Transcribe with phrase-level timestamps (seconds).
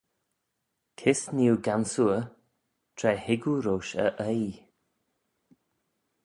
[0.97, 2.21] Kys nee oo gansoor
[2.97, 4.55] tra hig oo roish e oaie?